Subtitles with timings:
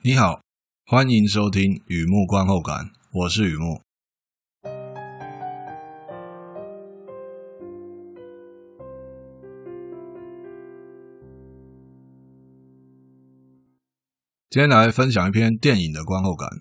[0.00, 0.44] 你好，
[0.86, 3.82] 欢迎收听《雨幕观后感》，我是雨幕。
[14.48, 16.48] 今天来分享一篇电影的观后感，《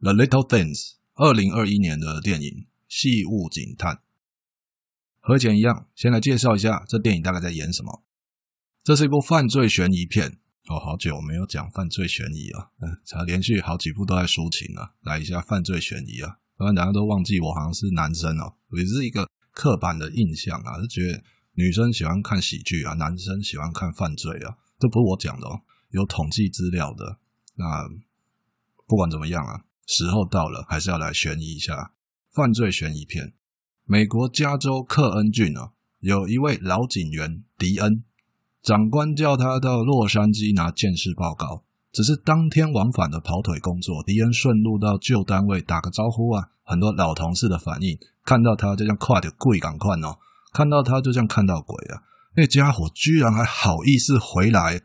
[0.00, 0.74] The Little Things》，
[1.14, 2.48] 二零二一年的电影
[2.88, 3.94] 《细物警探》。
[5.20, 8.02] 和以前一样，先来介绍一下这电影大概在演什么。
[8.82, 10.41] 这是一部犯罪悬疑片。
[10.68, 21.22] 哦，好久没有讲犯罪悬疑啊，嗯，才连续好几部都在抒情啊，来一下犯罪悬疑啊，不然大家都忘记我好像是男生哦，也是一个刻板的印象啊，就觉得
[21.54, 27.18] 女生喜欢看喜剧啊，男生喜欢看犯罪啊，这不是我讲的哦，有统计资料的。
[27.56, 27.88] 那
[28.86, 31.92] 不管怎么样啊，时候到了，还是要来悬疑一下
[32.30, 33.34] 犯罪悬疑片。
[33.84, 38.04] 美国加州克恩郡啊，有一位老警员迪恩。
[38.62, 44.00] 长官叫他到洛杉矶拿鉴识报告，只是当天往返的跑腿工作。
[44.04, 50.16] 迪恩顺路到旧单位打个招呼啊，很多老同事的反应，看到他就像跨着跪赶快哦，
[50.52, 52.02] 看到他就像看到鬼啊！
[52.36, 54.80] 那家伙居然还好意思回来，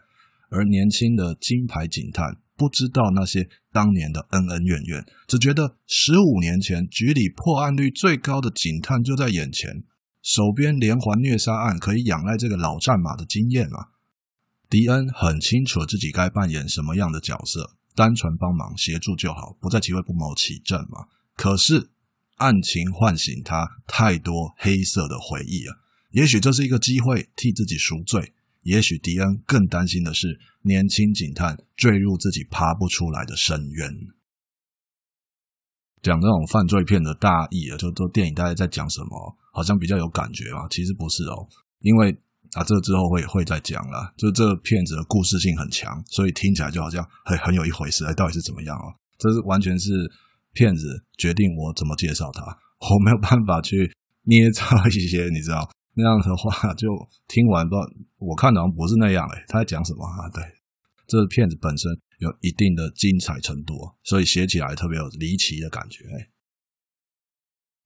[0.50, 9.84] 而年轻的金牌警探不知道那些当年的恩恩怨怨，只觉得十五年前局里破案率最高的警探就在眼前。
[10.22, 13.90] 手边连环虐杀案可以仰赖这个老战马的经验啊？
[14.70, 21.08] 迪恩很清楚自己该扮演什么样的角色，单纯帮忙协助就好，不在其位不谋其政嘛。
[21.36, 21.92] 可是
[22.36, 25.78] 案情唤醒他太多黑色的回忆啊！
[26.12, 33.94] 也许这是一个机会替自己赎罪，也许迪恩更担心的是年轻警探坠入自己爬不出来的深渊。
[36.04, 40.68] 讲这种犯罪片的大意啊，就做电影大概在讲什么，好像比较有感觉啊。
[40.70, 41.48] 其实不是哦，
[41.80, 42.12] 因为
[42.54, 44.14] 啊，这之后会会再讲啦。
[44.16, 48.06] 就这个片子的故事性很强，所以听起来就好像很很有一回事。
[48.06, 48.94] 哎，到底是怎么样哦？
[49.18, 49.90] 这是完全是
[50.54, 53.92] 骗子决定我怎么介绍他，我没有办法去
[54.24, 56.88] 捏造一些，你知道那样的话，就
[57.28, 57.88] 听完不知道
[58.20, 60.30] 我看好像不是那样哎，他在讲什么啊？
[60.34, 60.44] 对，
[61.08, 61.92] 这个片子本身。
[62.18, 63.74] 有一定的精彩程度，
[64.04, 66.04] 所以写起来特别有离奇的感觉。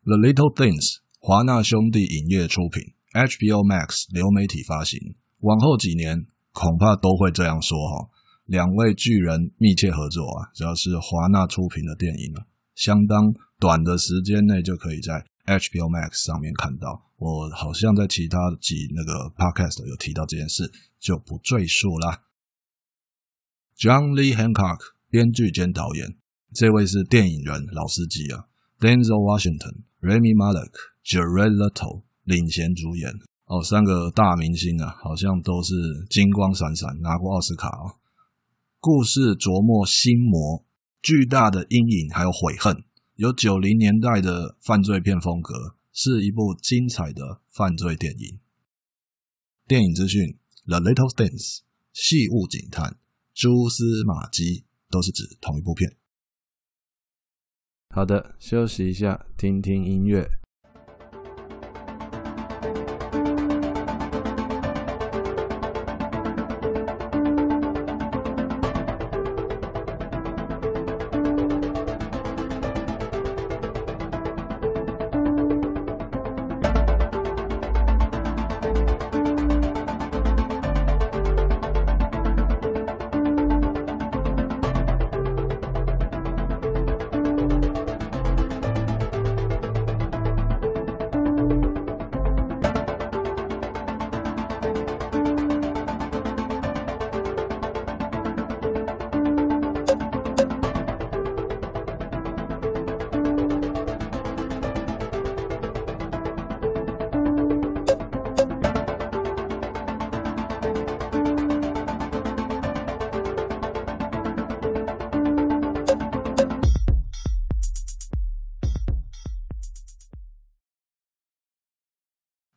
[0.04, 2.82] The Little Things，华纳兄弟影业出品
[3.14, 5.00] ，HBO Max 流媒体发行。
[5.40, 8.10] 往后几年恐怕都会这样说哈。
[8.46, 17.12] 两位巨人密切合作啊，只要是华纳出品的电影啊，相当短的时间内就可以在 HBO Max 上面看到。
[17.18, 22.24] 我好像在其他几那个 Podcast 有提到这件事，就不赘述啦。
[23.82, 26.16] John Lee Hancock 编剧兼导演，
[26.54, 28.46] 这位是电影人老司机啊。
[28.80, 30.70] Denzel Washington、Rami Malek、
[31.04, 33.12] Jared Leto 领衔主演
[33.46, 35.74] 哦，三个大明星啊，好像都是
[36.12, 37.98] 金光闪闪，拿过奥斯卡哦。
[38.80, 40.64] 故事琢磨心魔，
[41.02, 42.84] 巨大的阴影还有悔恨，
[43.16, 48.38] 有九零年代的犯罪片风格，是一部精彩的犯罪电影。
[49.66, 50.38] 电影资讯
[50.68, 51.62] ：The Little Things，
[51.92, 52.98] 细物警探。
[53.42, 55.98] 蛛丝马迹都是指同一部片。
[57.90, 60.41] 好的，休息一下，听听音乐。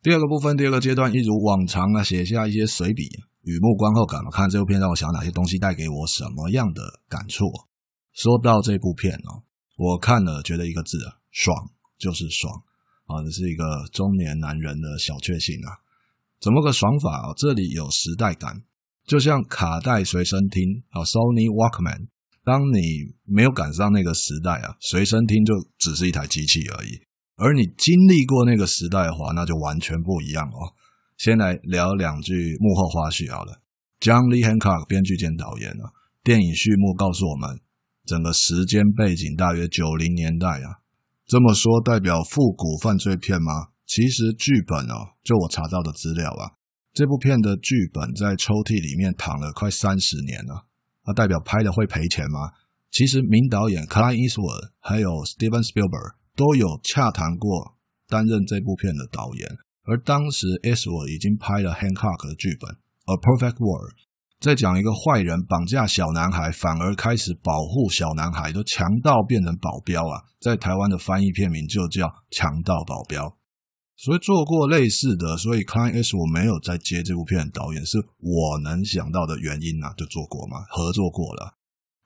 [0.05, 3.09] 第二个部分，第二个阶段，一如往常啊，写下一些随笔，
[3.41, 4.21] 雨幕观后感。
[4.31, 7.45] 看这部片让我想哪些东西带给我什么样的感触？
[8.13, 9.41] 说到这部片哦，
[9.75, 10.99] 我看了觉得一个字，
[11.31, 11.57] 爽，
[11.97, 12.53] 就是爽
[13.07, 15.73] 啊，这是一个中年男人的小确幸啊。
[16.39, 17.33] 怎么个爽法啊？
[17.35, 18.61] 这里有时代感，
[19.07, 22.09] 就像卡带随身听啊，Sony Walkman。
[22.43, 27.01] 当你没有赶上那个时代啊，随身听就只是一台机器而已。
[27.37, 30.73] 而你经历过那个时代的话，那就完全不一样哦。
[31.17, 33.61] 先来聊两句幕后花絮好了。
[33.99, 35.91] John Lee Hancock 编剧兼导演啊，
[36.23, 37.59] 电影序幕告诉我们，
[38.05, 40.83] 整个时间背景大约九零年代啊。
[41.25, 43.75] 这么说代表复古犯罪片吗？
[43.85, 46.53] 其实剧本哦，就我查到的资料啊，
[46.93, 50.65] 这部片的剧本在抽屉里面躺了快三十年了。
[51.05, 52.51] 那代表拍的会赔钱吗？
[52.91, 57.75] 其实名导演 Clint Eastwood 还有 Steven Spielberg 都有洽谈过
[58.07, 59.47] 担任这部片的导演，
[59.85, 62.69] 而当时 Swo 已经拍了 Hancock 的剧本
[63.05, 63.93] 《A Perfect World》，
[64.39, 73.25] 在讲一个坏人绑架小男孩，反而开始保护小男孩，都强盗变成保镖啊，在台湾的翻译片名就叫《强盗保镖》。
[73.97, 81.55] 所以做过类似的，所以 Clive Swo 没有再接这部片的导演，是我能想到的原因啊，就做过嘛，合作过了。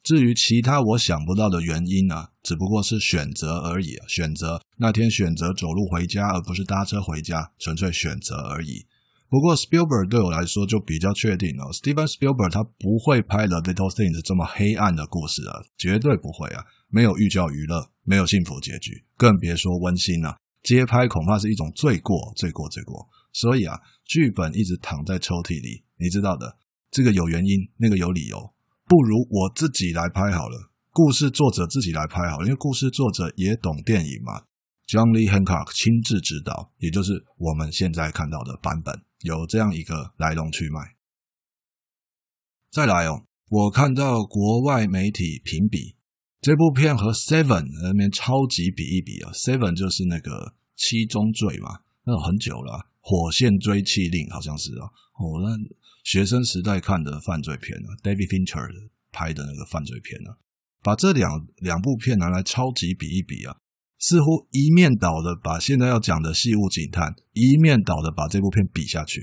[0.10, 8.88] 至于其他我想不到的原因啊，只不过是选择而已，选择那天选择走路回家，而不是搭车回家，纯粹选择而已。
[9.30, 20.38] 不过 Spielberg 对我来说就比较确定了，Steven Spielberg 他不会拍 The Little Things 这么黑暗的故事啊，绝对不会啊，没有寓教于乐，没有幸福结局，更别说温馨了。
[20.64, 23.08] 街拍恐怕是一种罪过，罪过，罪过。
[23.32, 26.58] 所以啊，剧本一直躺在抽屉里，你知道的，
[26.90, 28.56] 这个有原因，那个有理由。
[28.90, 34.46] 不如我自己来拍好了，故事作者自己来拍好了，因为故事作者也懂电影嘛。
[34.88, 40.96] John Lee Hancock 亲自指导，也就是我们现在看到的版本，有这样一个来龙去脉。
[42.72, 45.96] 再来哦，我看到国外媒体评比。
[46.42, 54.90] 这部片和 Seven 那边超级比一比啊，Seven 就是那个七宗罪嘛，那很久了，火线追缉令好像是啊，
[55.20, 55.54] 哦，那
[56.10, 58.68] 学生时代看的犯罪片啊，David Fincher
[59.12, 60.42] 拍的那个犯罪片啊，
[60.82, 63.56] 把这两两部片拿来超级比一比啊，
[64.00, 69.22] 似乎一面倒的把现在要讲的《细物警探》，一面倒的把这部片比下去，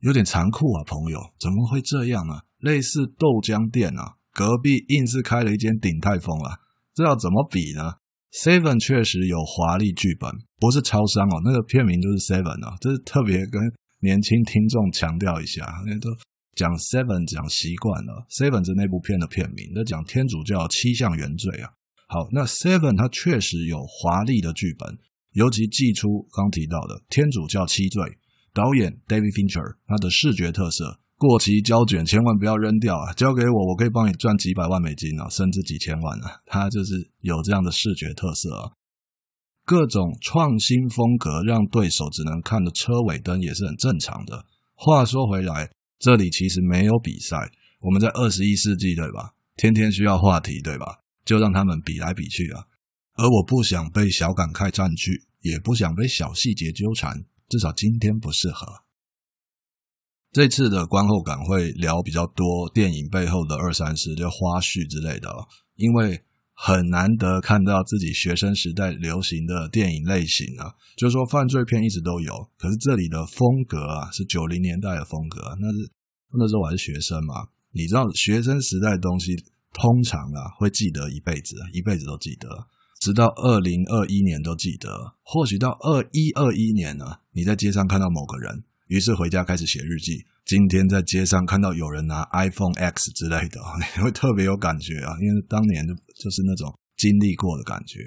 [0.00, 2.44] 有点残酷啊，朋友，怎么会这样啊？
[2.56, 4.16] 类似豆浆店啊。
[4.32, 6.56] 隔壁硬是开了一间鼎泰丰啊，
[6.94, 8.00] 这要怎么比呢
[8.32, 13.60] ？Seven 确实有华丽剧本，不是超商哦，那个片名就是 Seven 哦，这是特别跟
[14.02, 16.10] 年轻听众强调一下，因为都
[16.56, 21.70] 讲 Seven 讲习惯了，Seven 是那部片的片名，那讲天主教七项原罪啊。
[22.08, 24.98] 好，那 Seven 它确实有华丽的剧本，
[25.32, 28.02] 尤其祭出刚提到的天主教七罪，
[28.52, 30.98] 导演 David Fincher 他的视觉特色。
[31.16, 33.12] 过期胶卷千万不要扔掉啊！
[33.12, 36.42] 交给我，我可以帮你赚几百万美金啊，甚至几千万啊！
[36.44, 38.72] 他就是有这样的视觉特色啊，
[39.64, 44.44] 各种创新风格让对手只能看着车尾灯也是很正常的。
[44.74, 47.36] 话说回来，这里其实没有比赛，
[47.80, 49.34] 我们在二十一世纪对吧？
[49.56, 51.00] 天天需要话题对吧？
[51.24, 52.64] 就让他们比来比去啊！
[53.14, 58.66] 而我不想被小感慨占据，也不想被小细节纠缠，至少今天不适合。
[60.32, 65.28] 这次的观后感会聊比较多电影背后的二三事，就花絮之类的，
[65.76, 66.24] 因为
[66.64, 75.90] 很难得看到自己学生时代流行的电影类型啊，就是说犯罪片一直都有，可是这里的风格啊是九零年代的风格，那是
[76.38, 77.34] 那时候我还是学生嘛，
[77.72, 79.34] 你知道学生时代的东西
[79.72, 82.48] 通常啊会记得一辈子，一辈子都记得，
[83.00, 88.62] 直到二零二一年都记得，或许到二一二一年呢，你在街上看到某个人。
[88.86, 90.24] 于是回家开始写日记。
[90.52, 93.58] 今天在街上看到有人拿 iPhone X 之类的，
[93.96, 98.00] 你会特别有感觉啊，因为当年就就是那种经历过的感觉。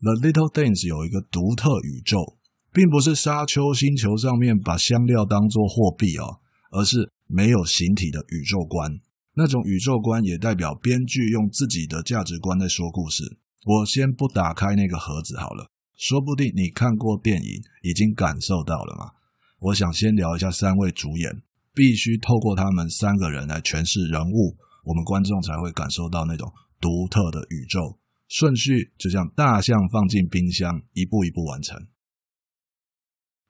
[0.00, 2.36] The Little Things 有一个独特宇宙，
[2.74, 6.40] 并不是沙丘星球上面把香料当作货币哦，
[6.72, 8.92] 而是没有形体的宇宙观。
[9.32, 13.24] 那种宇宙观也代表编剧用自己的价值观在说故事。
[13.64, 19.12] 我先不打开那个盒子好了，说不定你看过电影，已经感受到了嘛。
[19.58, 21.42] 我想先聊一下三位主演，
[21.76, 27.98] 必须透过他们三个人来诠释人物，我们观众才会感受到那种独特的宇宙。
[28.28, 31.76] 顺序就像大象放进冰箱，一步一步完成。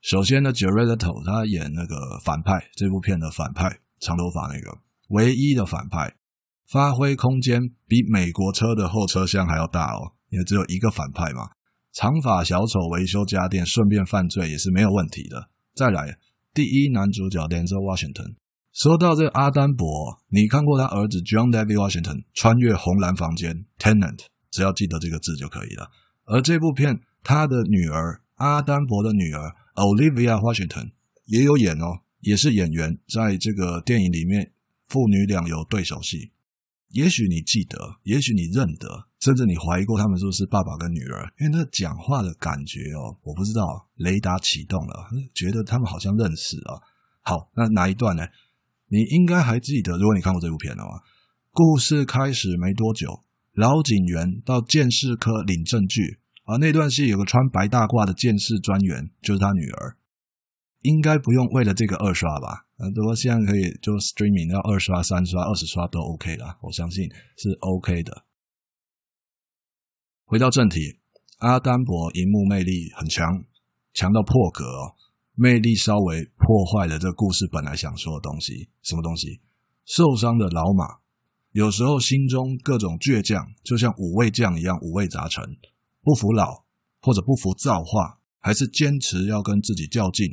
[0.02, 4.78] 首先呢，Jared Leto 他演那个反派，这部片的反派，长头发那个，
[5.10, 6.16] 唯一的反派，
[6.68, 11.48] 发挥空间比美国车的后车厢还要大哦，因为只有一个反派嘛。
[11.92, 15.48] 长发小丑维修家电，顺便犯罪也是没有问题的。
[15.74, 16.18] 再来，
[16.56, 18.36] 第一男主角 Denzel Washington。
[18.72, 24.20] 说到这阿丹伯，你看过他儿子 John David Washington 穿越红蓝房间 Tenant，
[24.50, 25.90] 只要记得这个字就可以了。
[26.24, 30.92] 而这部片，他的女儿阿丹伯的女儿 Olivia Washington
[31.26, 34.52] 也有演哦，也是演员，在这个电影里面，
[34.88, 36.30] 父女俩有对手戏。
[36.88, 46.80] 也许你记得，也许你认得，甚至你怀疑过他们是不是爸爸跟女儿，因为那讲话的感觉哦，我不知道，雷达启动了，觉得他们好像认识啊。
[47.22, 48.22] 好，那哪一段呢？
[48.88, 51.02] 你应该还记得，如果你看过这部片的话
[51.50, 59.96] 故事开始没多久，老警员到鉴识科领证据，而那段戏有个穿白大褂的鉴识专员，就是他女儿。
[60.82, 62.66] 应该不用为了这个二刷吧？
[62.78, 68.22] 很多现在可以就 streaming 要二刷、三刷、二十刷都 OK 啦，我相信是 OK 的。
[70.28, 70.98] 回到正题，
[71.38, 73.44] 阿丹伯荧幕魅力很强，
[73.94, 74.94] 强到破格哦，
[75.36, 78.68] 魅力稍微破坏了这个故事本来想说的东西。
[78.82, 79.40] 什么东西？
[79.84, 80.98] 受伤的老马。
[81.52, 85.44] 有时候心中各种倔强，就像五味酱一样五味杂陈，
[86.02, 86.64] 不服老
[87.00, 90.26] 或者不服造化，还是坚持要跟自己较劲。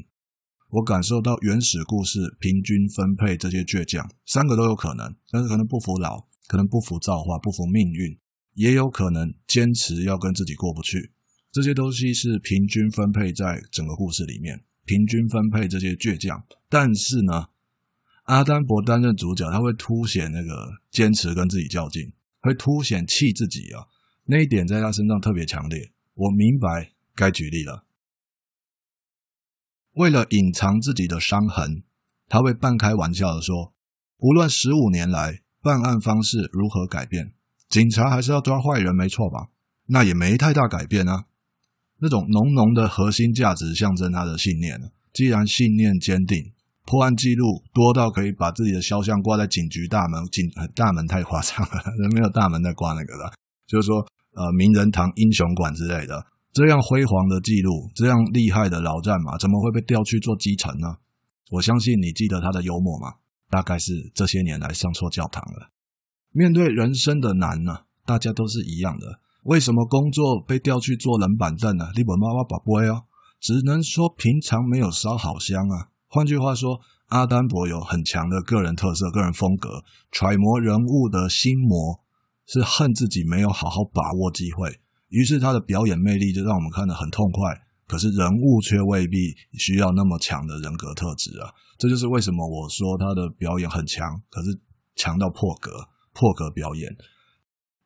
[0.69, 8.17] 我感受到原始故事平均分配这些倔强，三个都有可能，但是可能不服老，可能不服造化，不服命运，
[8.53, 11.11] 也有可能坚持要跟自己过不去。
[11.51, 17.49] 这些东西是平均分配在整个故事里面，平均分配这些倔强，但是呢，
[18.23, 23.85] 阿丹伯担任主角，他会凸显那个坚持跟自己较劲，会凸显气自己啊，
[24.25, 25.91] 那一点在他身上特别强烈。
[26.15, 27.85] 我明白该举例了。
[29.93, 31.83] 为了隐藏自己的伤痕，
[32.27, 33.75] 他会半开玩笑的说
[34.17, 37.33] ：“无论十五年来办案方式如何改变，
[37.73, 39.47] 警察还是要抓坏人，没错吧？
[39.87, 41.25] 那也没太大改变啊。
[41.97, 44.79] 那种浓浓的核心价值象征他的信念。
[45.11, 46.53] 既然信念坚定。”
[46.85, 50.43] 破案记录多到可以把自己的肖像挂在警局大门，警
[50.75, 51.81] 大门太夸张了，
[52.13, 53.31] 没有大门在挂那个的，
[53.65, 60.97] 就是说，呃，名人堂英雄馆之类的，这样辉煌的记录，这样厉害的老战马，怎么会被调去做基层呢？
[61.51, 63.13] 我相信你记得他的幽默吗？
[63.49, 65.69] 大概是这些年来上错教堂了。
[66.33, 69.19] 面对人生的难呢、啊，大家都是一样的。
[69.43, 71.85] 为什么工作被调去做冷板凳呢？
[71.95, 73.03] 你本妈妈宝贝哦，
[73.39, 75.89] 只能说平常没有烧好香啊。
[76.07, 82.01] 换句话说，阿丹伯有很强的个人特色、个人风格，揣摩人物的心魔，
[82.47, 84.79] 是恨自己没有好好把握机会。
[85.09, 87.61] 于是他的表演魅力就让我们看得很痛快。
[87.85, 91.51] 可是人物却未必需要那么强的人格特质啊！
[91.77, 94.57] 这就是为什么我说他的表演很强，可是
[94.95, 95.69] 强到破格、
[96.13, 96.95] 破格表演。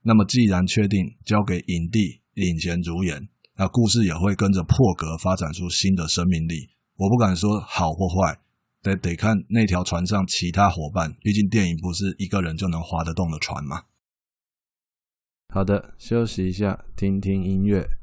[0.03, 6.69] 那么既然确定交给影帝领衔主演，那故事也会跟着破格发展出新的生命力。
[6.96, 8.39] 我不敢说好或坏，
[8.81, 11.13] 得得看那条船上其他伙伴。
[11.22, 13.84] 毕竟电影不是一个人就能划得动的船嘛。
[15.50, 17.97] 好的，休息一下，听听音乐。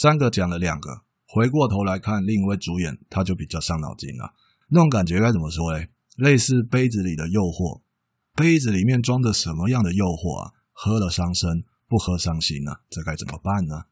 [0.00, 4.32] 三个讲了两个，回过头来看另一位主演，他就比较伤脑筋了。
[4.68, 5.90] 那种感觉该怎么说嘞？
[6.16, 7.82] 类似杯子里的诱惑，
[8.34, 10.52] 杯子里面装着什么样的诱惑啊？
[10.72, 12.76] 喝了伤身，不喝伤心呢？
[12.88, 13.82] 这该怎么办呢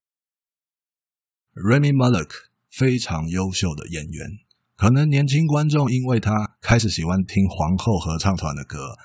[1.52, 2.30] ？Rami Malek
[2.70, 4.30] 非常优秀的演员，
[4.78, 8.96] 可能年轻观众因为他开始喜欢听皇后合唱团的歌，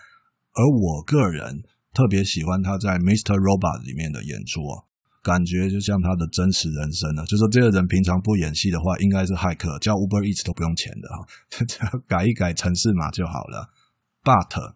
[0.53, 3.35] 而我个人特别喜欢他在 Mr.
[3.35, 4.87] Robot 里面的演出啊。
[5.23, 11.25] 感觉就像他的真实人生了，就说这个人平常不演戏的话，应该是骇客，叫 Uber Eats 都不用钱的哈，
[11.65, 13.71] 只要改一改城市码就好了。
[14.21, 14.75] But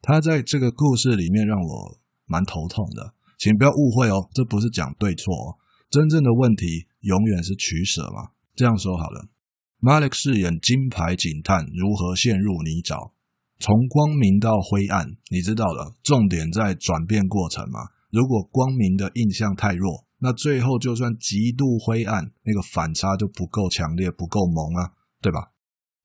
[0.00, 5.58] 他在这个故事里面让我蛮头痛的，请不要误会哦，这不是讲对错哦，
[5.90, 8.30] 真正的问题永远是取舍嘛。
[8.54, 9.28] 这样说好了
[9.82, 13.12] ，Malek 饰演金牌警探如何陷入泥沼，
[13.58, 17.80] 从光明到灰暗，你知道了，重点在转变过程嘛。
[18.10, 25.52] 如果光明的印象太弱，那最后就算极度灰暗，那个反差就不够强烈，不够萌啊，对吧？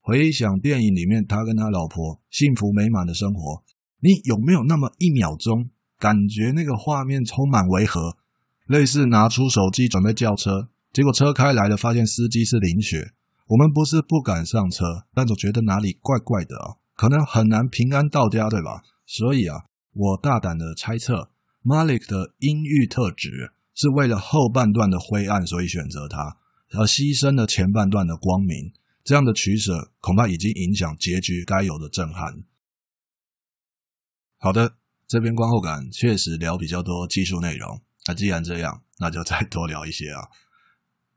[0.00, 3.62] 回想电影里面他跟他老婆幸福美满的生活，
[4.00, 8.16] 你有没有那么一秒钟感觉那个画面充满违和？
[8.66, 13.12] 类似拿出手机准备叫车，结果车开来了，发现司机是林雪。
[13.48, 16.76] 我们不是不敢上车，但总觉得哪里怪怪的啊。
[16.94, 18.82] 可能很难平安到家，对吧？
[19.06, 21.30] 所以啊，我大胆的猜测
[21.64, 26.36] ，Malik 的阴郁特质是为了后半段的灰暗，所以选择他，
[26.70, 28.72] 而牺牲了前半段的光明。
[29.04, 32.44] 这样的取舍恐怕已经影响结局该有的震撼。
[34.38, 34.74] 好的，
[35.08, 37.80] 这边观后感确实聊比较多技术内容。
[38.06, 40.28] 那既然这样，那就再多聊一些啊。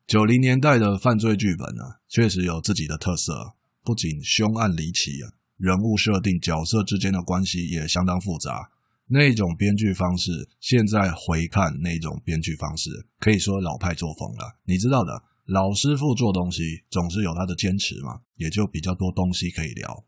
[0.08, 5.12] 九零年代的犯罪剧本呢、啊，确实有自己的特色，不仅凶案离奇，
[5.58, 8.72] 人物设定、角色之间的关系也相当复杂。
[9.08, 14.60] 那种编剧方式，现在回看那种编剧方式，可以说老派作风了。
[14.66, 15.24] 你知道的。
[15.48, 20.04] 老师傅做东西总是有他的坚持嘛，也就比较多东西可以聊。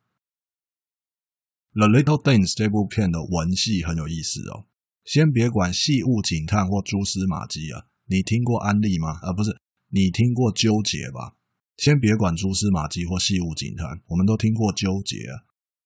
[1.79, 4.65] 《The Little Things》这部片的文戏很有意思哦。
[5.05, 9.19] 先别管细物警探或蛛丝马迹啊，你听过安利吗？
[9.21, 9.55] 啊，不是，
[9.91, 11.35] 你听过纠结吧？
[11.77, 15.45] 先别管蛛丝马迹或细物警探，我们都听过纠结啊。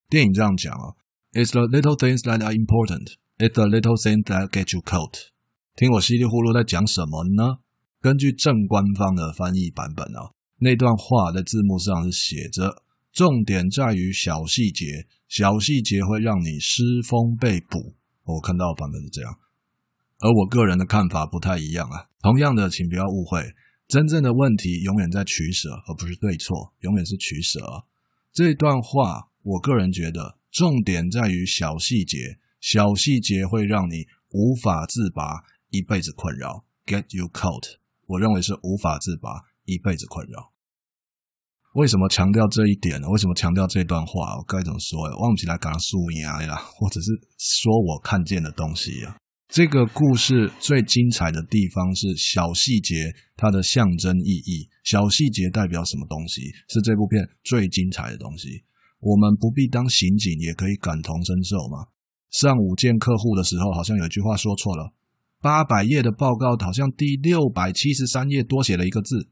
[0.09, 0.95] 电影这样讲啊
[1.33, 3.15] ：“It's the little things that are important.
[3.37, 5.31] It's the little things that get you caught.”
[5.75, 7.59] 听我稀里糊涂在讲什么呢？
[8.01, 12.83] 根据正官方的翻译版本啊，那段话在字幕上是写着
[13.13, 19.33] ：“重点在于小细节，小细节会让你失风被捕。”我看到的版本是这样，
[20.19, 22.05] 而我个人的看法不太一样啊。
[22.21, 23.41] 同样的，请不要误会，
[23.87, 27.59] 真正的问题永远在取舍，而不是对错，永远是取舍。
[28.31, 36.65] 这段话，我个人觉得重点在于小细节，小细节会让你无法自拔，一辈子困扰。
[36.85, 37.75] Get you caught。
[38.05, 39.29] 我认为是无法自拔，
[39.63, 40.51] 一辈子困扰。
[41.75, 43.07] 为什么强调这一点呢？
[43.07, 44.35] 为什么强调这段话？
[44.37, 45.15] 我该怎么说呀？
[45.15, 49.15] 忘记来讲输赢啦，或者是说我看见的东西啊。
[49.47, 54.67] 这个故事最精彩的地方是小细节，它的象征意义。
[54.83, 56.41] 小细节代表什么东西？
[56.67, 58.63] 是这部片最精彩的东西。
[59.01, 61.87] 我们不必当刑警，也可以感同身受嘛。
[62.29, 64.93] 上午见客户的时候，好像有一句话说错了。
[65.41, 69.27] 八百页的报告，好像第六百七十三页多写了一个字，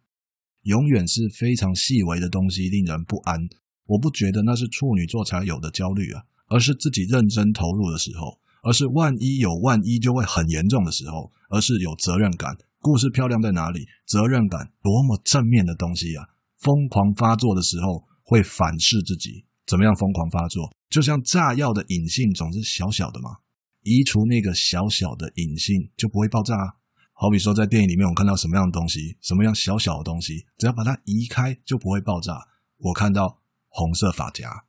[0.63, 3.39] 永远是非常细微的东西，令人不安。
[3.85, 12.57] 我不觉得那是处女座才有的焦虑啊，而是自己认真投入的时候，而是万一有万一就会很严重的时候，而是有责任感。
[12.81, 13.85] 故事漂亮在哪里？
[14.07, 16.25] 责任感多么正面的东西啊！
[16.57, 20.73] 疯狂发作的时候会反噬自己，怎么样疯狂发作？
[20.89, 23.37] 就像炸药的引信总是小小的嘛。
[23.83, 26.73] 移除那个小小的引信，就不会爆炸啊。
[27.13, 32.47] 好比说，在电影里面，我看到什么样的东西，什么样小小的东西，只要把它移开，就不会爆炸。
[32.77, 34.65] 我看到红色发夹，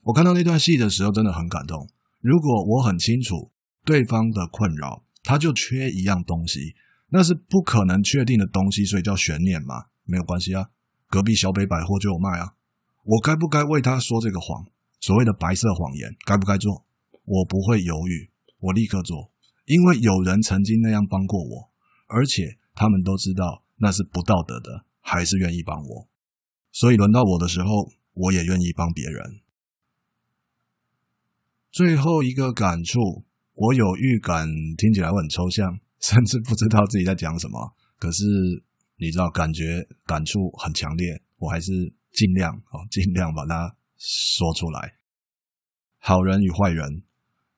[0.00, 1.88] 我看到那段戏的时候，真的很感动。
[2.20, 3.52] 如果我很清楚
[3.84, 6.74] 对方的困扰，他就缺一样东西，
[7.10, 9.84] 那是不可能确定的东西，所以叫悬念嘛。
[10.04, 10.70] 没有关系啊，
[11.06, 12.54] 隔壁小北百货就有卖啊。
[13.04, 14.66] 我该不该为他说这个谎？
[15.00, 16.86] 所谓的白色谎言，该不该做？
[17.24, 18.30] 我不会犹豫。
[18.60, 19.32] 我立刻做，
[19.64, 21.70] 因为有人曾经那样帮过我，
[22.06, 26.08] 而且他们都知道那是不道德的，还是愿意帮我。
[26.70, 29.40] 所以轮到我的时候，我也愿意帮别人。
[31.72, 37.74] 最后一个感触，我有预感，听起来会很抽象， 甚至不知道自己在讲什么。
[37.98, 38.24] 可是
[38.98, 44.94] 你知道，感觉感触很强烈，我还是尽量啊，尽量把它说出来。
[45.98, 47.02] 好人与坏人。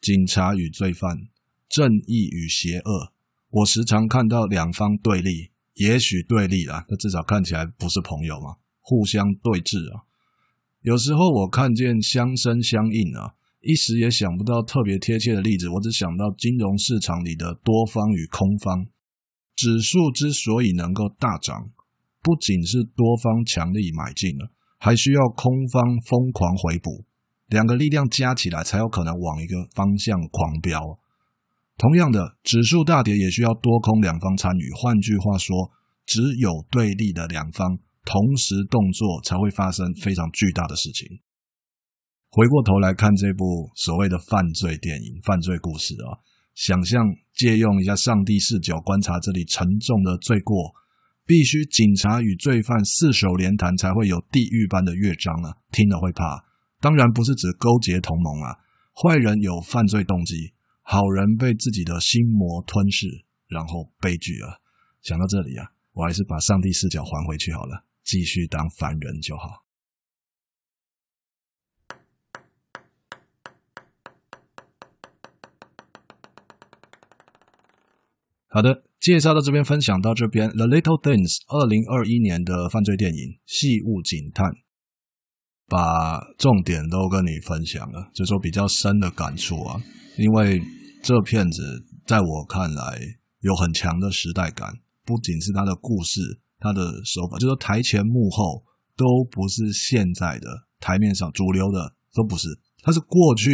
[0.00, 1.28] 警察与罪犯，
[1.66, 3.14] 正义与邪恶，
[3.48, 10.04] 我时常看到两方对立，也许对立啦，那至少看起来不是朋友嘛，互相对峙啊。
[10.82, 18.86] 有时候我看见相生相应啊，一时也想不到特别贴切的例子，我只想到金融市场里的多方与空方。
[19.56, 21.70] 指数之所以能够大涨，
[22.24, 27.04] 不仅是多方强力买进了，还需要空方疯狂回补。
[27.48, 30.98] 两个力量加起来，才有可能往一个方向狂飙。
[31.76, 34.70] 同样的，指数大跌也需要多空两方参与。
[34.80, 35.70] 换句话说，
[36.06, 41.06] 只有对立的两方同时动作，才会发生非常巨大的事情。
[42.30, 46.18] 回过头来看这部所谓的犯罪电影、犯罪故事啊，
[46.54, 50.72] 想象借用一下上帝视角观察这里沉重的罪过，
[51.26, 55.56] 必须警察与罪犯四手联弹，才会有地狱般的乐章啊！
[55.72, 56.44] 听了会怕。
[56.80, 58.58] 当然不是指勾结同盟啊，
[58.92, 63.06] 坏人有犯罪动机，好人被自己的心魔吞噬，
[63.48, 64.60] 然后悲剧啊！
[65.02, 69.63] 想到这里啊，我还是把上帝视角还回去好了，继续当凡人就好。
[78.54, 84.46] 好的，介绍到这边，分享到这边，《The Little Things》二零二一年的犯罪电影《细物警探》。
[85.66, 89.82] 把重点都跟你分享了，就说比较深的感触啊。
[90.16, 90.62] 因为
[91.02, 93.00] 这片子在我看来
[93.40, 94.72] 有很强的时代感，
[95.04, 96.20] 不仅是它的故事，
[96.60, 98.62] 它的手法，就说台前幕后
[98.94, 100.46] 都不是现在的
[100.78, 102.46] 台面上主流的，都不是，
[102.84, 103.50] 它是过去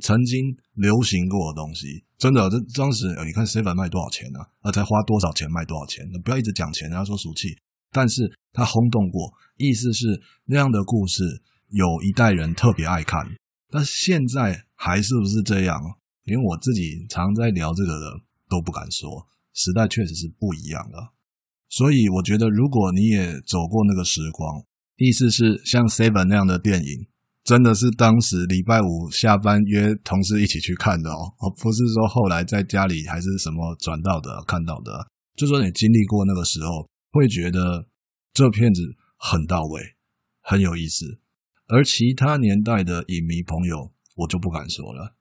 [0.00, 2.04] 曾经流行过的东西。
[2.18, 4.40] 真的，这当时你看 seven 卖多少钱呢？
[4.60, 6.04] 啊，才花多少钱卖多少钱？
[6.24, 7.48] 不要一直讲钱，人家说俗气。
[7.92, 11.24] 但是它轰动过，意思是那样的故事
[11.70, 13.26] 有一代人特别爱看。
[13.70, 15.78] 但现在还是不是这样？
[16.24, 19.26] 连我自己常在聊这个的都不敢说。
[19.54, 21.12] 时代确实是不一样了。
[21.68, 24.62] 所以我觉得，如果你也走过那个时光，
[24.96, 27.06] 意思是像 Seven 那样的电影，
[27.44, 35.08] 真的是当时礼拜五下班约同事一起去看的哦，而不是说后来在家里还是什么转到的看到的。
[35.36, 36.88] 就说你经历过那个时候。
[37.12, 37.88] 会觉得
[38.32, 38.82] 这片子
[39.16, 39.82] 很到位，
[40.42, 41.18] 很有意思。
[41.66, 45.16] 而其他年代的影迷朋友，我就不敢说了。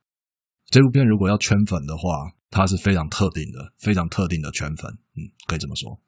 [0.68, 4.92] 这部片如果要圈粉的话，它是非常特定的，非常特定的圈粉。
[5.18, 6.00] 嗯，可以这么说。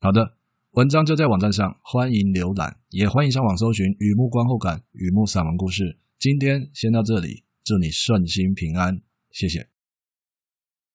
[0.00, 0.36] 好的，
[0.72, 5.84] 文章就在网站上，欢迎浏览，也欢迎上网搜寻《雨幕观后感》《雨幕散文故事》。
[6.18, 9.71] 今天先到这里，祝你顺心平安，谢谢。